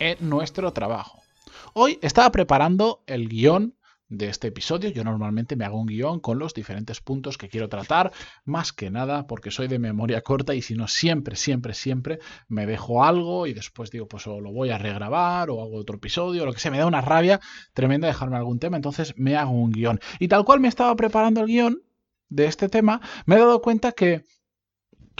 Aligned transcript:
en 0.00 0.16
nuestro 0.28 0.72
trabajo. 0.72 1.22
Hoy 1.74 1.98
estaba 2.02 2.32
preparando 2.32 3.04
el 3.06 3.28
guion 3.28 3.76
de 4.08 4.28
este 4.28 4.48
episodio. 4.48 4.90
Yo 4.90 5.04
normalmente 5.04 5.54
me 5.54 5.64
hago 5.64 5.78
un 5.78 5.86
guion 5.86 6.18
con 6.18 6.38
los 6.38 6.52
diferentes 6.52 7.00
puntos 7.00 7.38
que 7.38 7.48
quiero 7.48 7.68
tratar, 7.68 8.10
más 8.44 8.72
que 8.72 8.90
nada 8.90 9.26
porque 9.26 9.52
soy 9.52 9.68
de 9.68 9.78
memoria 9.78 10.22
corta 10.22 10.54
y 10.54 10.62
si 10.62 10.74
no, 10.74 10.88
siempre, 10.88 11.36
siempre, 11.36 11.74
siempre 11.74 12.18
me 12.48 12.66
dejo 12.66 13.04
algo 13.04 13.46
y 13.46 13.54
después 13.54 13.90
digo, 13.90 14.08
pues 14.08 14.26
o 14.26 14.40
lo 14.40 14.52
voy 14.52 14.70
a 14.70 14.78
regrabar 14.78 15.48
o 15.50 15.62
hago 15.62 15.76
otro 15.76 15.96
episodio, 15.96 16.44
lo 16.44 16.52
que 16.52 16.58
sea, 16.58 16.72
me 16.72 16.78
da 16.78 16.86
una 16.86 17.00
rabia 17.00 17.40
tremenda 17.72 18.08
dejarme 18.08 18.36
algún 18.36 18.58
tema, 18.58 18.76
entonces 18.76 19.14
me 19.16 19.36
hago 19.36 19.52
un 19.52 19.70
guion. 19.70 20.00
Y 20.18 20.28
tal 20.28 20.44
cual 20.44 20.60
me 20.60 20.68
estaba 20.68 20.94
preparando 20.96 21.42
el 21.42 21.46
guion 21.46 21.82
de 22.28 22.46
este 22.46 22.68
tema, 22.68 23.00
me 23.26 23.36
he 23.36 23.38
dado 23.38 23.62
cuenta 23.62 23.92
que 23.92 24.24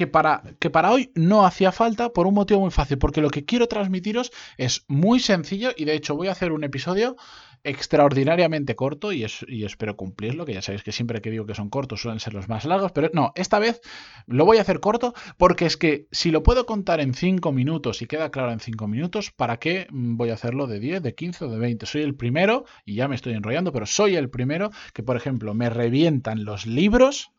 que 0.01 0.07
para, 0.07 0.43
que 0.59 0.71
para 0.71 0.93
hoy 0.93 1.13
no 1.15 1.45
hacía 1.45 1.73
falta 1.73 2.09
por 2.09 2.27
un 2.27 2.33
motivo 2.33 2.61
muy 2.61 2.71
fácil, 2.71 2.97
porque 2.97 3.21
lo 3.21 3.29
que 3.29 3.45
quiero 3.45 3.69
transmitiros 3.69 4.33
es 4.57 4.87
muy 4.89 5.21
sencillo 5.21 5.73
y 5.77 5.85
de 5.85 5.93
hecho 5.93 6.17
voy 6.17 6.29
a 6.29 6.33
hacer 6.33 6.53
un 6.53 6.65
episodio 6.65 7.17
extraordinariamente 7.65 8.75
corto 8.77 9.13
y, 9.13 9.27
y, 9.47 9.65
espero 9.67 9.99
cumplirlo, 9.99 10.47
que 10.47 10.55
ya 10.55 10.63
sabéis 10.63 10.85
que 10.85 10.93
siempre 10.93 11.21
que 11.21 11.31
digo 11.31 11.45
que 11.45 11.55
son 11.55 11.69
cortos 11.69 12.01
suelen 12.01 12.19
ser 12.19 12.33
los 12.33 12.49
más 12.49 12.65
largos, 12.65 12.93
pero 12.93 13.11
no, 13.13 13.33
esta 13.35 13.59
vez 13.59 13.83
lo 14.27 14.47
voy 14.47 14.57
a 14.57 14.63
hacer 14.63 14.81
corto 14.81 15.13
porque 15.37 15.67
es 15.67 15.77
que 15.77 16.07
si 16.11 16.31
lo 16.31 16.43
puedo 16.43 16.65
contar 16.65 17.01
en 17.01 17.13
5 17.13 17.53
minutos 17.53 18.01
y 18.01 18.07
queda 18.07 18.31
claro 18.31 18.53
en 18.53 18.61
5 18.61 18.89
minutos, 18.89 19.33
¿para 19.33 19.59
qué 19.59 19.87
voy 19.91 20.31
a 20.31 20.33
hacerlo 20.33 20.67
de 20.67 20.81
10, 20.81 21.03
de 21.03 21.15
15 21.15 21.45
o 21.45 21.49
de 21.51 21.59
20? 21.59 21.85
Soy 21.85 22.01
el 22.01 22.15
primero, 22.15 22.65
y 22.87 22.95
ya 22.95 23.07
me 23.07 23.17
estoy 23.17 23.35
enrollando, 23.35 23.71
pero 23.71 23.85
soy 23.85 24.17
el 24.17 24.31
primero 24.31 24.71
que, 24.95 25.03
por 25.03 25.19
ejemplo, 25.19 25.53
me 25.53 25.69
revientan 25.69 26.47
los 26.47 26.65
libros 26.65 27.33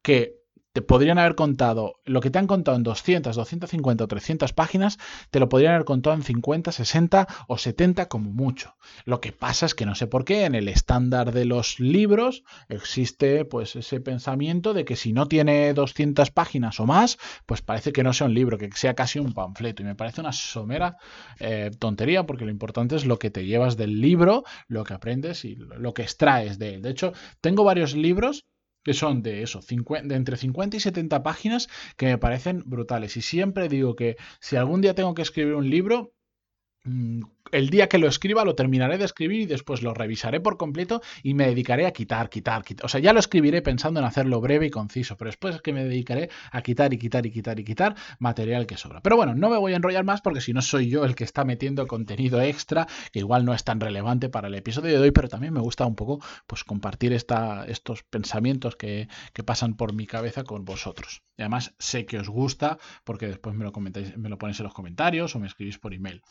que 0.00 0.45
te 0.76 0.82
podrían 0.82 1.18
haber 1.18 1.36
contado 1.36 2.02
lo 2.04 2.20
que 2.20 2.28
te 2.30 2.38
han 2.38 2.46
contado 2.46 2.76
en 2.76 2.82
200, 2.82 3.34
250 3.34 4.04
o 4.04 4.08
300 4.08 4.52
páginas, 4.52 4.98
te 5.30 5.40
lo 5.40 5.48
podrían 5.48 5.72
haber 5.72 5.86
contado 5.86 6.14
en 6.14 6.22
50, 6.22 6.70
60 6.70 7.26
o 7.48 7.56
70 7.56 8.10
como 8.10 8.30
mucho. 8.30 8.74
Lo 9.06 9.22
que 9.22 9.32
pasa 9.32 9.64
es 9.64 9.74
que 9.74 9.86
no 9.86 9.94
sé 9.94 10.06
por 10.06 10.26
qué 10.26 10.44
en 10.44 10.54
el 10.54 10.68
estándar 10.68 11.32
de 11.32 11.46
los 11.46 11.80
libros 11.80 12.44
existe 12.68 13.46
pues 13.46 13.74
ese 13.74 14.00
pensamiento 14.00 14.74
de 14.74 14.84
que 14.84 14.96
si 14.96 15.14
no 15.14 15.28
tiene 15.28 15.72
200 15.72 16.30
páginas 16.30 16.78
o 16.78 16.84
más, 16.84 17.16
pues 17.46 17.62
parece 17.62 17.90
que 17.94 18.02
no 18.02 18.12
sea 18.12 18.26
un 18.26 18.34
libro, 18.34 18.58
que 18.58 18.70
sea 18.74 18.92
casi 18.92 19.18
un 19.18 19.32
panfleto. 19.32 19.80
Y 19.80 19.86
me 19.86 19.94
parece 19.94 20.20
una 20.20 20.32
somera 20.32 20.98
eh, 21.40 21.70
tontería 21.78 22.26
porque 22.26 22.44
lo 22.44 22.50
importante 22.50 22.96
es 22.96 23.06
lo 23.06 23.18
que 23.18 23.30
te 23.30 23.46
llevas 23.46 23.78
del 23.78 24.02
libro, 24.02 24.44
lo 24.68 24.84
que 24.84 24.92
aprendes 24.92 25.46
y 25.46 25.54
lo 25.56 25.94
que 25.94 26.02
extraes 26.02 26.58
de 26.58 26.74
él. 26.74 26.82
De 26.82 26.90
hecho, 26.90 27.14
tengo 27.40 27.64
varios 27.64 27.94
libros 27.94 28.44
que 28.86 28.94
son 28.94 29.20
de 29.20 29.42
eso, 29.42 29.58
de 29.68 30.14
entre 30.14 30.36
50 30.36 30.76
y 30.76 30.80
70 30.80 31.24
páginas 31.24 31.68
que 31.96 32.06
me 32.06 32.18
parecen 32.18 32.62
brutales. 32.66 33.16
Y 33.16 33.20
siempre 33.20 33.68
digo 33.68 33.96
que 33.96 34.16
si 34.38 34.54
algún 34.54 34.80
día 34.80 34.94
tengo 34.94 35.12
que 35.12 35.22
escribir 35.22 35.54
un 35.54 35.68
libro, 35.68 36.12
mm, 36.84 37.22
el 37.52 37.70
día 37.70 37.88
que 37.88 37.98
lo 37.98 38.08
escriba 38.08 38.44
lo 38.44 38.54
terminaré 38.54 38.98
de 38.98 39.04
escribir 39.04 39.42
y 39.42 39.46
después 39.46 39.82
lo 39.82 39.94
revisaré 39.94 40.40
por 40.40 40.56
completo 40.56 41.02
y 41.22 41.34
me 41.34 41.46
dedicaré 41.46 41.86
a 41.86 41.92
quitar, 41.92 42.28
quitar, 42.28 42.64
quitar. 42.64 42.86
O 42.86 42.88
sea, 42.88 43.00
ya 43.00 43.12
lo 43.12 43.20
escribiré 43.20 43.62
pensando 43.62 44.00
en 44.00 44.06
hacerlo 44.06 44.40
breve 44.40 44.66
y 44.66 44.70
conciso, 44.70 45.16
pero 45.16 45.28
después 45.28 45.56
es 45.56 45.62
que 45.62 45.72
me 45.72 45.84
dedicaré 45.84 46.30
a 46.50 46.62
quitar 46.62 46.92
y 46.92 46.98
quitar 46.98 47.26
y 47.26 47.30
quitar 47.30 47.58
y 47.60 47.64
quitar 47.64 47.94
material 48.18 48.66
que 48.66 48.76
sobra. 48.76 49.00
Pero 49.00 49.16
bueno, 49.16 49.34
no 49.34 49.50
me 49.50 49.58
voy 49.58 49.72
a 49.72 49.76
enrollar 49.76 50.04
más 50.04 50.20
porque 50.20 50.40
si 50.40 50.52
no 50.52 50.62
soy 50.62 50.88
yo 50.88 51.04
el 51.04 51.14
que 51.14 51.24
está 51.24 51.44
metiendo 51.44 51.86
contenido 51.86 52.40
extra, 52.40 52.86
que 53.12 53.20
igual 53.20 53.44
no 53.44 53.54
es 53.54 53.64
tan 53.64 53.80
relevante 53.80 54.28
para 54.28 54.48
el 54.48 54.54
episodio 54.54 54.92
de 54.92 54.98
hoy, 54.98 55.10
pero 55.10 55.28
también 55.28 55.52
me 55.52 55.60
gusta 55.60 55.86
un 55.86 55.96
poco 55.96 56.20
pues 56.46 56.64
compartir 56.64 57.12
estos 57.12 58.02
pensamientos 58.04 58.76
que, 58.76 59.08
que 59.32 59.42
pasan 59.42 59.74
por 59.74 59.94
mi 59.94 60.06
cabeza 60.06 60.44
con 60.44 60.64
vosotros. 60.64 61.22
Y 61.36 61.42
además 61.42 61.74
sé 61.78 62.06
que 62.06 62.18
os 62.18 62.28
gusta 62.28 62.78
porque 63.04 63.26
después 63.26 63.54
me 63.54 63.64
lo 63.64 63.72
comentáis, 63.72 64.16
me 64.16 64.28
lo 64.28 64.38
ponéis 64.38 64.60
en 64.60 64.64
los 64.64 64.74
comentarios 64.74 65.34
o 65.34 65.38
me 65.38 65.46
escribís 65.46 65.78
por 65.78 65.92
email. 65.94 66.22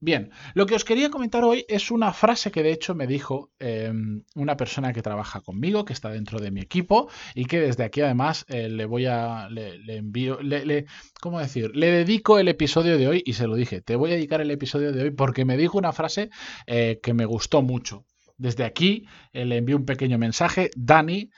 Bien, 0.00 0.30
lo 0.54 0.66
que 0.66 0.76
os 0.76 0.84
quería 0.84 1.10
comentar 1.10 1.42
hoy 1.42 1.64
es 1.68 1.90
una 1.90 2.12
frase 2.12 2.52
que 2.52 2.62
de 2.62 2.70
hecho 2.70 2.94
me 2.94 3.08
dijo 3.08 3.50
em, 3.58 4.22
una 4.36 4.56
persona 4.56 4.92
que 4.92 5.02
trabaja 5.02 5.40
conmigo, 5.40 5.84
que 5.84 5.92
está 5.92 6.08
dentro 6.08 6.38
de 6.38 6.52
mi 6.52 6.60
equipo 6.60 7.10
y 7.34 7.46
que 7.46 7.58
desde 7.58 7.82
aquí 7.82 8.00
además 8.00 8.44
eh, 8.48 8.68
le 8.68 8.84
voy 8.84 9.06
a, 9.06 9.48
le, 9.50 9.74
envío, 9.96 10.40
le, 10.40 10.86
¿cómo 11.20 11.40
decir? 11.40 11.74
Le 11.74 11.90
dedico 11.90 12.38
el 12.38 12.46
episodio 12.46 12.96
de 12.96 13.08
hoy 13.08 13.22
y 13.26 13.32
se 13.32 13.48
lo 13.48 13.56
dije, 13.56 13.80
te 13.80 13.96
voy 13.96 14.12
a 14.12 14.14
dedicar 14.14 14.40
el 14.40 14.52
episodio 14.52 14.92
de 14.92 15.02
hoy 15.02 15.10
porque 15.10 15.44
me 15.44 15.56
dijo 15.56 15.76
una 15.76 15.92
frase 15.92 16.30
eh, 16.68 17.00
que 17.02 17.12
me 17.12 17.24
gustó 17.24 17.62
mucho. 17.62 18.04
Desde 18.36 18.64
aquí 18.64 19.04
eh, 19.32 19.44
le 19.46 19.56
envío 19.56 19.76
un 19.76 19.84
pequeño 19.84 20.16
mensaje, 20.16 20.70
Dani, 20.76 21.30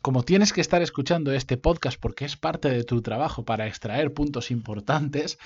como 0.00 0.22
tienes 0.22 0.54
que 0.54 0.62
estar 0.62 0.80
escuchando 0.80 1.30
este 1.32 1.58
podcast 1.58 2.00
porque 2.00 2.24
es 2.24 2.38
parte 2.38 2.70
de 2.70 2.84
tu 2.84 3.02
trabajo 3.02 3.44
para 3.44 3.66
extraer 3.66 4.14
puntos 4.14 4.50
importantes, 4.50 5.38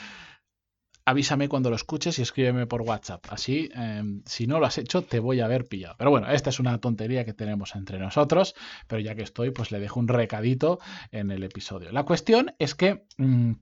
avísame 1.06 1.49
cuando 1.49 1.71
lo 1.71 1.77
escuches 1.77 2.19
y 2.19 2.22
escríbeme 2.22 2.67
por 2.67 2.83
WhatsApp. 2.83 3.25
Así, 3.31 3.71
em, 3.75 4.22
si 4.27 4.47
no 4.47 4.59
lo 4.59 4.67
has 4.67 4.77
hecho, 4.77 5.03
te 5.03 5.21
voy 5.21 5.41
a 5.41 5.47
haber 5.47 5.65
pillado. 5.65 5.94
Pero 5.97 6.11
bueno, 6.11 6.31
esta 6.31 6.50
es 6.50 6.61
una 6.61 6.78
tontería 6.78 7.25
que 7.25 7.33
tenemos 7.33 7.75
entre 7.77 7.99
nosotros, 7.99 8.55
pero 8.89 9.00
ya 9.00 9.15
que 9.15 9.22
estoy, 9.22 9.53
pues 9.53 9.71
le 9.71 9.78
dejo 9.78 10.00
un 10.00 10.09
recadito 10.09 10.81
en 11.12 11.31
el 11.31 11.44
episodio. 11.44 11.93
La 11.93 12.03
cuestión 12.03 12.55
es 12.59 12.75
que... 12.75 13.06
Mm, 13.17 13.53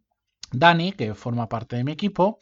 Dani, 0.59 0.93
que 0.93 1.15
forma 1.15 1.49
parte 1.49 1.77
de 1.77 1.85
mi 1.85 1.93
equipo, 1.93 2.39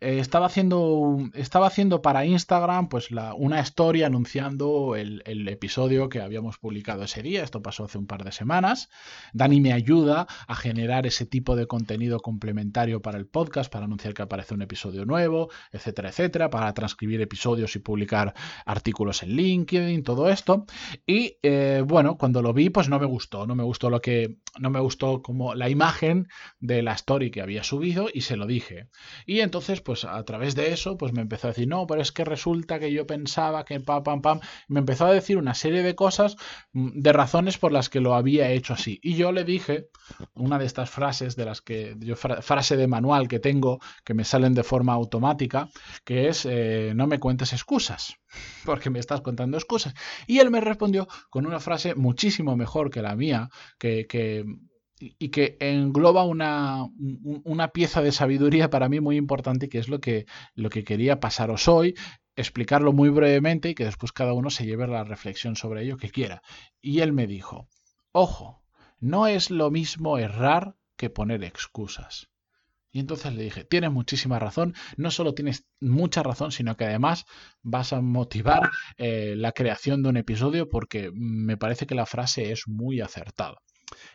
eh, 0.00 0.18
estaba, 0.18 0.46
haciendo, 0.46 1.18
estaba 1.32 1.68
haciendo 1.68 2.02
para 2.02 2.26
Instagram 2.26 2.88
pues 2.88 3.08
una 3.36 3.60
historia 3.60 4.06
anunciando 4.06 4.94
el, 4.94 5.22
episodio 5.48 6.08
que 6.08 6.20
habíamos 6.20 6.58
publicado 6.58 7.04
ese 7.04 7.22
día. 7.22 7.42
Esto 7.42 7.62
pasó 7.62 7.84
hace 7.84 7.98
un 7.98 8.06
par 8.06 8.24
de 8.24 8.32
semanas. 8.32 8.90
Dani 9.32 9.60
me 9.60 9.72
ayuda 9.72 10.26
a 10.46 10.54
generar 10.54 11.06
ese 11.06 11.24
tipo 11.24 11.56
de 11.56 11.66
contenido 11.66 12.20
complementario 12.20 13.00
para 13.00 13.16
el 13.16 13.26
podcast, 13.26 13.72
para 13.72 13.86
anunciar 13.86 14.12
que 14.12 14.22
aparece 14.22 14.54
un 14.54 14.62
episodio 14.62 15.06
nuevo, 15.06 15.50
etcétera, 15.72 16.10
etcétera, 16.10 16.50
para 16.50 16.72
transcribir 16.74 17.20
episodios 17.20 17.74
y 17.76 17.78
publicar 17.78 18.34
artículos 18.66 19.22
en 19.22 19.30
LinkedIn, 19.30 20.02
todo 20.02 20.28
esto. 20.28 20.66
Y 21.06 21.38
eh, 21.42 21.82
bueno, 21.86 22.18
cuando 22.18 22.42
lo 22.42 22.52
vi, 22.52 22.70
pues 22.70 22.88
no 22.88 22.98
me 22.98 23.06
gustó, 23.06 23.46
no 23.46 23.54
me 23.54 23.62
gustó 23.62 23.88
lo 23.88 24.00
que, 24.00 24.38
no 24.58 24.70
me 24.70 24.80
gustó 24.80 25.22
como 25.22 25.54
la 25.54 25.68
imagen 25.68 26.28
de 26.60 26.82
la 26.82 26.92
story 26.92 27.30
que 27.30 27.40
había 27.40 27.55
subido 27.64 28.08
y 28.12 28.22
se 28.22 28.36
lo 28.36 28.46
dije. 28.46 28.88
Y 29.26 29.40
entonces, 29.40 29.80
pues 29.80 30.04
a 30.04 30.22
través 30.24 30.54
de 30.54 30.72
eso, 30.72 30.96
pues 30.96 31.12
me 31.12 31.22
empezó 31.22 31.48
a 31.48 31.50
decir, 31.50 31.68
no, 31.68 31.86
pero 31.86 32.00
es 32.00 32.12
que 32.12 32.24
resulta 32.24 32.78
que 32.78 32.92
yo 32.92 33.06
pensaba 33.06 33.64
que 33.64 33.80
pam, 33.80 34.02
pam, 34.02 34.22
pam. 34.22 34.40
Me 34.68 34.80
empezó 34.80 35.06
a 35.06 35.12
decir 35.12 35.38
una 35.38 35.54
serie 35.54 35.82
de 35.82 35.94
cosas, 35.94 36.36
mm, 36.72 37.00
de 37.00 37.12
razones 37.12 37.58
por 37.58 37.72
las 37.72 37.88
que 37.88 38.00
lo 38.00 38.14
había 38.14 38.50
hecho 38.50 38.74
así. 38.74 38.98
Y 39.02 39.14
yo 39.14 39.32
le 39.32 39.44
dije, 39.44 39.88
una 40.34 40.58
de 40.58 40.66
estas 40.66 40.90
frases 40.90 41.36
de 41.36 41.44
las 41.44 41.60
que 41.62 41.96
yo, 41.98 42.16
frase 42.16 42.76
de 42.76 42.86
manual 42.86 43.28
que 43.28 43.38
tengo, 43.38 43.80
que 44.04 44.14
me 44.14 44.24
salen 44.24 44.54
de 44.54 44.62
forma 44.62 44.92
automática, 44.92 45.68
que 46.04 46.28
es, 46.28 46.46
eh, 46.46 46.92
no 46.94 47.06
me 47.06 47.18
cuentes 47.18 47.52
excusas, 47.52 48.16
porque 48.64 48.90
me 48.90 48.98
estás 48.98 49.20
contando 49.20 49.56
excusas. 49.56 49.94
Y 50.26 50.38
él 50.38 50.50
me 50.50 50.60
respondió 50.60 51.08
con 51.30 51.46
una 51.46 51.60
frase 51.60 51.94
muchísimo 51.94 52.56
mejor 52.56 52.90
que 52.90 53.02
la 53.02 53.16
mía, 53.16 53.50
que, 53.78 54.06
que 54.06 54.44
y 54.98 55.28
que 55.28 55.56
engloba 55.60 56.24
una, 56.24 56.86
una, 57.44 57.68
pieza 57.68 58.00
de 58.02 58.12
sabiduría 58.12 58.70
para 58.70 58.88
mí 58.88 59.00
muy 59.00 59.16
importante, 59.16 59.68
que 59.68 59.78
es 59.78 59.88
lo 59.88 60.00
que, 60.00 60.26
lo 60.54 60.70
que 60.70 60.84
quería 60.84 61.20
pasaros 61.20 61.68
hoy, 61.68 61.94
explicarlo 62.34 62.92
muy 62.92 63.08
brevemente 63.10 63.70
y 63.70 63.74
que 63.74 63.84
después 63.84 64.12
cada 64.12 64.32
uno 64.32 64.50
se 64.50 64.64
lleve 64.64 64.86
la 64.86 65.04
reflexión 65.04 65.56
sobre 65.56 65.82
ello 65.82 65.96
que 65.96 66.10
quiera. 66.10 66.42
Y 66.80 67.00
él 67.00 67.12
me 67.12 67.26
dijo, 67.26 67.68
ojo, 68.12 68.62
no 68.98 69.26
es 69.26 69.50
lo 69.50 69.70
mismo 69.70 70.18
errar 70.18 70.76
que 70.96 71.10
poner 71.10 71.44
excusas. 71.44 72.28
Y 72.90 73.00
entonces 73.00 73.34
le 73.34 73.42
dije, 73.42 73.64
tienes 73.64 73.90
muchísima 73.90 74.38
razón, 74.38 74.74
no 74.96 75.10
solo 75.10 75.34
tienes 75.34 75.66
mucha 75.80 76.22
razón, 76.22 76.50
sino 76.50 76.78
que 76.78 76.86
además 76.86 77.26
vas 77.62 77.92
a 77.92 78.00
motivar 78.00 78.70
eh, 78.96 79.34
la 79.36 79.52
creación 79.52 80.02
de 80.02 80.08
un 80.08 80.16
episodio 80.16 80.70
porque 80.70 81.10
me 81.12 81.58
parece 81.58 81.86
que 81.86 81.94
la 81.94 82.06
frase 82.06 82.52
es 82.52 82.66
muy 82.66 83.02
acertada. 83.02 83.58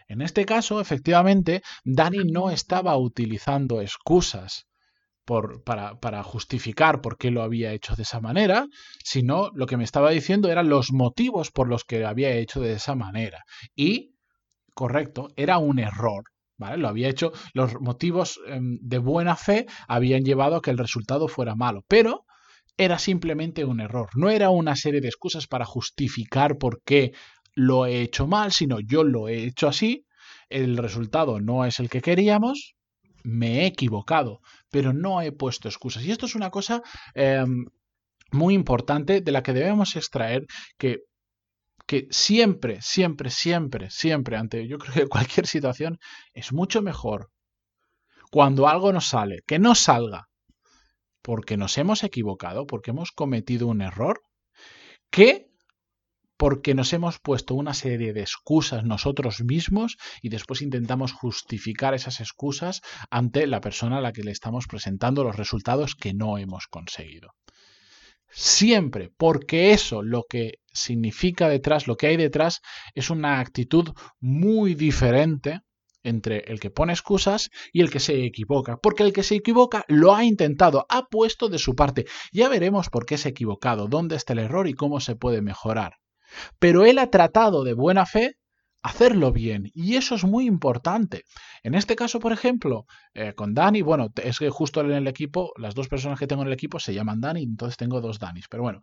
En 0.07 0.21
este 0.21 0.45
caso, 0.45 0.81
efectivamente, 0.81 1.61
Dani 1.83 2.25
no 2.25 2.49
estaba 2.49 2.97
utilizando 2.97 3.81
excusas 3.81 4.65
para, 5.63 5.99
para, 5.99 6.23
justificar 6.23 6.99
por 6.99 7.17
qué 7.17 7.31
lo 7.31 7.41
había 7.41 7.71
hecho 7.71 7.95
de 7.95 8.03
esa 8.03 8.19
manera, 8.19 8.65
sino 9.03 9.49
lo 9.53 9.65
que 9.65 9.77
me 9.77 9.85
estaba 9.85 10.09
diciendo 10.11 10.51
eran 10.51 10.67
los 10.67 10.91
motivos 10.91 11.51
por 11.51 11.69
los 11.69 11.85
que 11.85 11.99
lo 11.99 12.09
había 12.09 12.31
hecho 12.31 12.59
de 12.59 12.73
esa 12.73 12.95
manera. 12.95 13.43
Y, 13.75 14.15
correcto, 14.73 15.29
era 15.35 15.57
un 15.57 15.79
error 15.79 16.23
¿Vale? 16.61 16.77
Lo 16.77 16.89
había 16.89 17.09
hecho, 17.09 17.31
los 17.55 17.81
motivos 17.81 18.39
em, 18.45 18.77
de 18.83 18.99
buena 18.99 19.35
fe 19.35 19.65
habían 19.87 20.23
llevado 20.23 20.57
a 20.57 20.61
que 20.61 20.69
el 20.69 20.77
resultado 20.77 21.27
fuera 21.27 21.55
malo, 21.55 21.83
pero 21.87 22.25
era 22.77 22.99
simplemente 22.99 23.65
un 23.65 23.79
error, 23.79 24.09
no 24.15 24.29
era 24.29 24.51
una 24.51 24.75
serie 24.75 25.01
de 25.01 25.07
excusas 25.07 25.47
para 25.47 25.65
justificar 25.65 26.59
por 26.59 26.83
qué 26.83 27.13
lo 27.55 27.85
he 27.85 28.01
hecho 28.01 28.27
mal, 28.27 28.51
sino 28.51 28.79
yo 28.79 29.03
lo 29.03 29.27
he 29.27 29.43
hecho 29.43 29.67
así, 29.67 30.05
el 30.49 30.77
resultado 30.77 31.39
no 31.39 31.65
es 31.65 31.79
el 31.79 31.89
que 31.89 32.01
queríamos, 32.01 32.75
me 33.23 33.61
he 33.61 33.65
equivocado, 33.67 34.39
pero 34.69 34.93
no 34.93 35.21
he 35.21 35.31
puesto 35.31 35.67
excusas. 35.67 36.03
Y 36.03 36.11
esto 36.11 36.25
es 36.25 36.35
una 36.35 36.49
cosa 36.49 36.81
em, 37.13 37.65
muy 38.31 38.53
importante 38.53 39.21
de 39.21 39.31
la 39.31 39.43
que 39.43 39.53
debemos 39.53 39.95
extraer 39.95 40.45
que, 40.77 40.99
que 41.85 42.07
siempre, 42.09 42.81
siempre, 42.81 43.29
siempre, 43.29 43.89
siempre, 43.89 44.37
ante 44.37 44.67
yo 44.67 44.77
creo 44.77 44.93
que 44.93 45.07
cualquier 45.07 45.47
situación, 45.47 45.99
es 46.33 46.53
mucho 46.53 46.81
mejor 46.81 47.29
cuando 48.31 48.67
algo 48.67 48.93
nos 48.93 49.07
sale, 49.09 49.41
que 49.45 49.59
no 49.59 49.75
salga 49.75 50.29
porque 51.21 51.57
nos 51.57 51.77
hemos 51.77 52.03
equivocado, 52.03 52.65
porque 52.65 52.91
hemos 52.91 53.11
cometido 53.11 53.67
un 53.67 53.81
error, 53.81 54.21
que 55.11 55.50
porque 56.41 56.73
nos 56.73 56.91
hemos 56.91 57.19
puesto 57.19 57.53
una 57.53 57.75
serie 57.75 58.13
de 58.13 58.21
excusas 58.21 58.83
nosotros 58.83 59.43
mismos 59.43 59.97
y 60.23 60.29
después 60.29 60.63
intentamos 60.63 61.11
justificar 61.13 61.93
esas 61.93 62.19
excusas 62.19 62.81
ante 63.11 63.45
la 63.45 63.61
persona 63.61 63.99
a 63.99 64.01
la 64.01 64.11
que 64.11 64.23
le 64.23 64.31
estamos 64.31 64.65
presentando 64.65 65.23
los 65.23 65.35
resultados 65.35 65.93
que 65.93 66.15
no 66.15 66.39
hemos 66.39 66.65
conseguido. 66.65 67.35
Siempre, 68.27 69.11
porque 69.15 69.71
eso 69.71 70.01
lo 70.01 70.23
que 70.27 70.53
significa 70.73 71.47
detrás, 71.47 71.85
lo 71.85 71.95
que 71.95 72.07
hay 72.07 72.17
detrás, 72.17 72.61
es 72.95 73.11
una 73.11 73.39
actitud 73.39 73.89
muy 74.19 74.73
diferente 74.73 75.59
entre 76.01 76.39
el 76.47 76.59
que 76.59 76.71
pone 76.71 76.93
excusas 76.93 77.51
y 77.71 77.81
el 77.81 77.91
que 77.91 77.99
se 77.99 78.25
equivoca, 78.25 78.77
porque 78.77 79.03
el 79.03 79.13
que 79.13 79.21
se 79.21 79.35
equivoca 79.35 79.85
lo 79.87 80.15
ha 80.15 80.23
intentado, 80.23 80.87
ha 80.89 81.05
puesto 81.05 81.49
de 81.49 81.59
su 81.59 81.75
parte. 81.75 82.07
Ya 82.31 82.49
veremos 82.49 82.89
por 82.89 83.05
qué 83.05 83.19
se 83.19 83.27
ha 83.27 83.29
equivocado, 83.29 83.87
dónde 83.87 84.15
está 84.15 84.33
el 84.33 84.39
error 84.39 84.67
y 84.67 84.73
cómo 84.73 85.01
se 85.01 85.15
puede 85.15 85.43
mejorar. 85.43 86.01
Pero 86.59 86.85
él 86.85 86.99
ha 86.99 87.09
tratado 87.09 87.63
de 87.63 87.73
buena 87.73 88.05
fe 88.05 88.35
hacerlo 88.83 89.31
bien 89.31 89.69
y 89.73 89.95
eso 89.95 90.15
es 90.15 90.23
muy 90.23 90.47
importante. 90.47 91.23
En 91.63 91.75
este 91.75 91.95
caso, 91.95 92.19
por 92.19 92.33
ejemplo, 92.33 92.85
eh, 93.13 93.33
con 93.33 93.53
Dani, 93.53 93.81
bueno, 93.81 94.07
es 94.23 94.39
que 94.39 94.49
justo 94.49 94.81
en 94.81 94.91
el 94.91 95.07
equipo, 95.07 95.51
las 95.57 95.75
dos 95.75 95.87
personas 95.87 96.19
que 96.19 96.27
tengo 96.27 96.41
en 96.41 96.47
el 96.47 96.53
equipo 96.53 96.79
se 96.79 96.93
llaman 96.93 97.21
Dani, 97.21 97.43
entonces 97.43 97.77
tengo 97.77 98.01
dos 98.01 98.19
Danis. 98.19 98.47
Pero 98.49 98.63
bueno, 98.63 98.81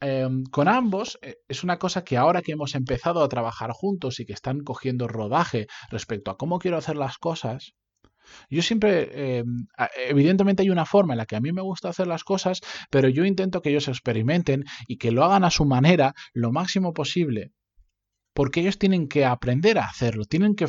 em, 0.00 0.44
con 0.44 0.68
ambos 0.68 1.18
eh, 1.22 1.36
es 1.48 1.62
una 1.64 1.78
cosa 1.78 2.04
que 2.04 2.16
ahora 2.16 2.42
que 2.42 2.52
hemos 2.52 2.74
empezado 2.74 3.22
a 3.22 3.28
trabajar 3.28 3.70
juntos 3.72 4.20
y 4.20 4.26
que 4.26 4.32
están 4.32 4.60
cogiendo 4.60 5.08
rodaje 5.08 5.66
respecto 5.90 6.30
a 6.30 6.36
cómo 6.36 6.58
quiero 6.58 6.78
hacer 6.78 6.96
las 6.96 7.18
cosas, 7.18 7.74
yo 8.50 8.62
siempre, 8.62 9.38
em, 9.38 9.66
evidentemente 10.08 10.62
hay 10.62 10.70
una 10.70 10.86
forma 10.86 11.14
en 11.14 11.18
la 11.18 11.26
que 11.26 11.36
a 11.36 11.40
mí 11.40 11.52
me 11.52 11.62
gusta 11.62 11.88
hacer 11.88 12.06
las 12.06 12.24
cosas, 12.24 12.60
pero 12.90 13.08
yo 13.08 13.24
intento 13.24 13.62
que 13.62 13.70
ellos 13.70 13.88
experimenten 13.88 14.64
y 14.86 14.96
que 14.96 15.12
lo 15.12 15.24
hagan 15.24 15.44
a 15.44 15.50
su 15.50 15.64
manera 15.64 16.14
lo 16.32 16.52
máximo 16.52 16.92
posible. 16.92 17.52
Porque 18.34 18.60
ellos 18.60 18.78
tienen 18.78 19.06
que 19.06 19.24
aprender 19.24 19.78
a 19.78 19.84
hacerlo, 19.84 20.24
tienen 20.24 20.56
que, 20.56 20.66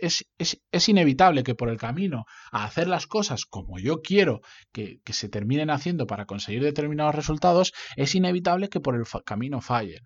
es, 0.00 0.88
inevitable 0.88 1.42
que 1.42 1.54
por 1.54 1.68
el 1.68 1.76
camino 1.76 2.24
a 2.50 2.64
hacer 2.64 2.88
las 2.88 3.06
cosas 3.06 3.44
como 3.44 3.78
yo 3.78 4.00
quiero 4.00 4.40
que, 4.72 5.00
que 5.04 5.12
se 5.12 5.28
terminen 5.28 5.68
haciendo 5.68 6.06
para 6.06 6.24
conseguir 6.24 6.62
determinados 6.62 7.14
resultados, 7.14 7.74
es 7.96 8.14
inevitable 8.14 8.70
que 8.70 8.80
por 8.80 8.94
el 8.96 9.04
camino 9.26 9.60
fallen. 9.60 10.00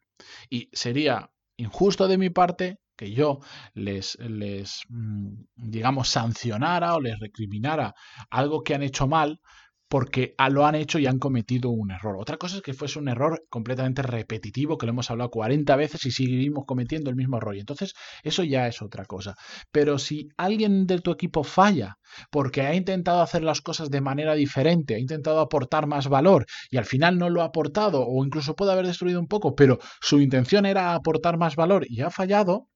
Y 0.50 0.70
sería 0.72 1.30
injusto 1.56 2.08
de 2.08 2.18
mi 2.18 2.30
parte 2.30 2.78
que 2.98 3.12
yo 3.12 3.38
les, 3.74 4.18
les, 4.20 4.82
mm, 4.88 5.28
digamos, 5.56 6.08
sancionara 6.08 6.94
o 6.96 7.00
les 7.00 7.18
recriminara 7.18 7.94
algo 8.30 8.62
que 8.62 8.74
han 8.74 8.82
hecho 8.82 9.06
mal 9.06 9.40
porque 9.88 10.34
lo 10.50 10.66
han 10.66 10.74
hecho 10.74 10.98
y 10.98 11.06
han 11.06 11.18
cometido 11.18 11.70
un 11.70 11.90
error. 11.90 12.16
Otra 12.18 12.36
cosa 12.36 12.56
es 12.56 12.62
que 12.62 12.74
fuese 12.74 12.98
un 12.98 13.08
error 13.08 13.44
completamente 13.48 14.02
repetitivo, 14.02 14.76
que 14.76 14.86
lo 14.86 14.92
hemos 14.92 15.10
hablado 15.10 15.30
40 15.30 15.76
veces 15.76 16.04
y 16.04 16.10
seguimos 16.10 16.64
cometiendo 16.66 17.10
el 17.10 17.16
mismo 17.16 17.38
error. 17.38 17.56
Y 17.56 17.60
entonces, 17.60 17.94
eso 18.22 18.44
ya 18.44 18.68
es 18.68 18.82
otra 18.82 19.06
cosa. 19.06 19.34
Pero 19.72 19.98
si 19.98 20.28
alguien 20.36 20.86
de 20.86 21.00
tu 21.00 21.10
equipo 21.10 21.42
falla 21.42 21.96
porque 22.30 22.62
ha 22.62 22.74
intentado 22.74 23.22
hacer 23.22 23.42
las 23.42 23.62
cosas 23.62 23.90
de 23.90 24.00
manera 24.02 24.34
diferente, 24.34 24.94
ha 24.94 24.98
intentado 24.98 25.40
aportar 25.40 25.86
más 25.86 26.08
valor 26.08 26.46
y 26.70 26.76
al 26.76 26.84
final 26.84 27.18
no 27.18 27.30
lo 27.30 27.42
ha 27.42 27.46
aportado 27.46 28.04
o 28.06 28.24
incluso 28.24 28.54
puede 28.54 28.72
haber 28.72 28.86
destruido 28.86 29.20
un 29.20 29.28
poco, 29.28 29.54
pero 29.54 29.78
su 30.00 30.20
intención 30.20 30.66
era 30.66 30.94
aportar 30.94 31.38
más 31.38 31.56
valor 31.56 31.86
y 31.88 32.02
ha 32.02 32.10
fallado, 32.10 32.68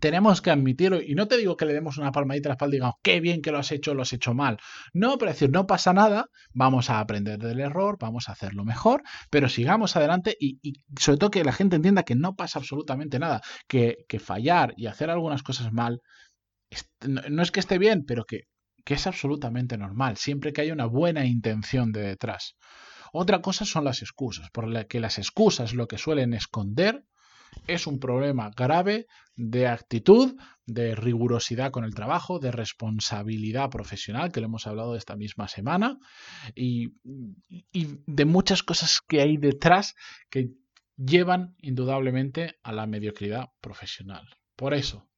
tenemos 0.00 0.42
que 0.42 0.50
admitirlo, 0.50 1.00
y 1.00 1.14
no 1.14 1.28
te 1.28 1.36
digo 1.36 1.56
que 1.56 1.64
le 1.64 1.72
demos 1.72 1.98
una 1.98 2.12
palmadita 2.12 2.48
a 2.48 2.50
la 2.50 2.54
espalda 2.54 2.74
y 2.74 2.78
digamos, 2.78 2.96
qué 3.02 3.20
bien 3.20 3.42
que 3.42 3.50
lo 3.50 3.58
has 3.58 3.72
hecho, 3.72 3.94
lo 3.94 4.02
has 4.02 4.12
hecho 4.12 4.34
mal. 4.34 4.58
No, 4.92 5.18
pero 5.18 5.32
decir, 5.32 5.50
no 5.50 5.66
pasa 5.66 5.92
nada, 5.92 6.26
vamos 6.52 6.90
a 6.90 7.00
aprender 7.00 7.38
del 7.38 7.60
error, 7.60 7.96
vamos 7.98 8.28
a 8.28 8.32
hacerlo 8.32 8.64
mejor, 8.64 9.02
pero 9.30 9.48
sigamos 9.48 9.96
adelante 9.96 10.36
y, 10.38 10.58
sobre 10.98 11.18
todo 11.18 11.30
que 11.30 11.44
la 11.44 11.52
gente 11.52 11.76
entienda 11.76 12.02
que 12.04 12.14
no 12.14 12.34
pasa 12.34 12.58
absolutamente 12.58 13.18
nada, 13.18 13.40
que, 13.66 13.96
fallar 14.18 14.74
y 14.76 14.86
hacer 14.86 15.10
algunas 15.10 15.42
cosas 15.42 15.72
mal, 15.72 16.00
no, 17.06 17.42
es 17.42 17.50
que 17.50 17.60
esté 17.60 17.78
bien, 17.78 18.04
pero 18.04 18.24
que, 18.24 18.42
que 18.84 18.94
es 18.94 19.06
absolutamente 19.06 19.78
normal, 19.78 20.16
siempre 20.16 20.52
que 20.52 20.60
haya 20.60 20.72
una 20.72 20.86
buena 20.86 21.24
intención 21.24 21.92
de 21.92 22.02
detrás. 22.02 22.56
Otra 23.12 23.40
cosa 23.40 23.64
son 23.64 23.84
las 23.84 24.02
excusas, 24.02 24.50
por 24.50 24.68
la 24.68 24.84
que 24.84 25.00
las 25.00 25.18
excusas 25.18 25.72
lo 25.72 25.88
que 25.88 25.98
suelen 25.98 26.34
esconder 26.34 27.04
es 27.68 27.86
un 27.86 28.00
problema 28.00 28.50
grave 28.56 29.06
de 29.36 29.68
actitud, 29.68 30.34
de 30.66 30.94
rigurosidad 30.94 31.70
con 31.70 31.84
el 31.84 31.94
trabajo, 31.94 32.40
de 32.40 32.50
responsabilidad 32.50 33.70
profesional, 33.70 34.32
que 34.32 34.40
lo 34.40 34.46
hemos 34.46 34.66
hablado 34.66 34.96
esta 34.96 35.14
misma 35.14 35.46
semana, 35.46 35.98
y, 36.54 36.94
de 37.04 38.24
muchas 38.24 38.62
cosas 38.62 39.00
que 39.06 39.20
hay 39.20 39.36
detrás 39.36 39.94
que 40.30 40.50
llevan 40.96 41.54
indudablemente 41.58 42.58
a 42.62 42.72
la 42.72 42.86
mediocridad 42.86 43.50
profesional. 43.60 44.26
Por 44.56 44.74
eso, 44.74 45.08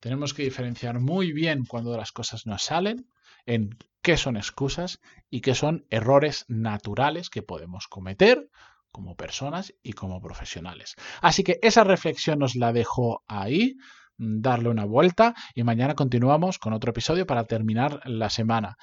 tenemos 0.00 0.32
que 0.32 0.44
diferenciar 0.44 1.00
muy 1.00 1.32
bien 1.32 1.66
cuando 1.66 1.96
las 1.96 2.12
cosas 2.12 2.46
nos 2.46 2.62
salen 2.62 3.10
en 3.44 3.76
qué 4.00 4.16
son 4.16 4.36
excusas 4.36 5.00
y 5.28 5.40
qué 5.40 5.54
son 5.54 5.84
errores 5.90 6.44
naturales 6.48 7.28
que 7.28 7.42
podemos 7.42 7.88
cometer 7.88 8.48
como 8.96 9.14
personas 9.14 9.74
y 9.82 9.92
como 9.92 10.22
profesionales. 10.22 10.94
Así 11.20 11.44
que 11.44 11.58
esa 11.60 11.84
reflexión 11.84 12.38
nos 12.38 12.56
la 12.56 12.72
dejo 12.72 13.22
ahí 13.28 13.76
darle 14.18 14.68
una 14.68 14.84
vuelta 14.84 15.34
y 15.54 15.62
mañana 15.62 15.94
continuamos 15.94 16.58
con 16.58 16.72
otro 16.72 16.90
episodio 16.90 17.26
para 17.26 17.44
terminar 17.44 18.00
la 18.04 18.30
semana. 18.30 18.76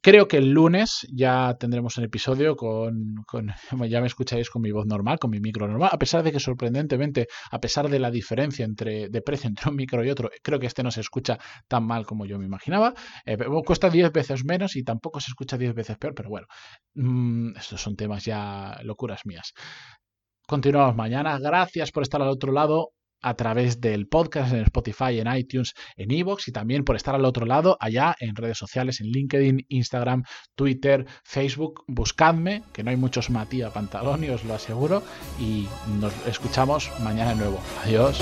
Creo 0.00 0.28
que 0.28 0.38
el 0.38 0.50
lunes 0.50 1.06
ya 1.12 1.56
tendremos 1.58 1.96
un 1.98 2.04
episodio 2.04 2.56
con, 2.56 3.14
ya 3.88 4.00
me 4.00 4.06
escucháis 4.06 4.50
con 4.50 4.62
mi 4.62 4.70
voz 4.70 4.86
normal, 4.86 5.18
con 5.18 5.30
mi 5.30 5.40
micro 5.40 5.66
normal, 5.66 5.90
a 5.92 5.98
pesar 5.98 6.22
de 6.22 6.32
que 6.32 6.40
sorprendentemente, 6.40 7.28
a 7.50 7.60
pesar 7.60 7.88
de 7.88 7.98
la 7.98 8.10
diferencia 8.10 8.64
entre, 8.64 9.08
de 9.08 9.22
precio 9.22 9.48
entre 9.48 9.70
un 9.70 9.76
micro 9.76 10.04
y 10.04 10.10
otro, 10.10 10.30
creo 10.42 10.58
que 10.58 10.66
este 10.66 10.82
no 10.82 10.90
se 10.90 11.00
escucha 11.00 11.38
tan 11.68 11.86
mal 11.86 12.06
como 12.06 12.26
yo 12.26 12.38
me 12.38 12.46
imaginaba. 12.46 12.94
Eh, 13.24 13.38
cuesta 13.64 13.90
10 13.90 14.12
veces 14.12 14.44
menos 14.44 14.76
y 14.76 14.84
tampoco 14.84 15.20
se 15.20 15.30
escucha 15.30 15.56
10 15.56 15.74
veces 15.74 15.96
peor, 15.96 16.14
pero 16.14 16.28
bueno, 16.28 16.46
mm, 16.94 17.56
estos 17.56 17.80
son 17.80 17.96
temas 17.96 18.24
ya 18.24 18.78
locuras 18.82 19.24
mías. 19.24 19.52
Continuamos 20.46 20.94
mañana. 20.94 21.38
Gracias 21.38 21.90
por 21.90 22.02
estar 22.02 22.20
al 22.20 22.28
otro 22.28 22.52
lado 22.52 22.90
a 23.24 23.34
través 23.34 23.80
del 23.80 24.06
podcast 24.06 24.52
en 24.52 24.60
Spotify, 24.60 25.18
en 25.18 25.34
iTunes, 25.34 25.74
en 25.96 26.10
Evox 26.10 26.46
y 26.48 26.52
también 26.52 26.84
por 26.84 26.94
estar 26.94 27.14
al 27.14 27.24
otro 27.24 27.46
lado 27.46 27.78
allá 27.80 28.14
en 28.20 28.36
redes 28.36 28.58
sociales, 28.58 29.00
en 29.00 29.08
LinkedIn, 29.08 29.64
Instagram, 29.68 30.24
Twitter, 30.54 31.06
Facebook. 31.24 31.84
Buscadme, 31.86 32.62
que 32.72 32.84
no 32.84 32.90
hay 32.90 32.96
muchos 32.96 33.30
Matías 33.30 33.72
Pantaloni, 33.72 34.28
os 34.28 34.44
lo 34.44 34.54
aseguro, 34.54 35.02
y 35.40 35.66
nos 36.00 36.12
escuchamos 36.26 36.90
mañana 37.00 37.30
de 37.30 37.36
nuevo. 37.36 37.60
Adiós. 37.84 38.20